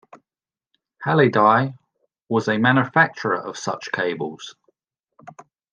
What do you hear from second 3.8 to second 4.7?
cables.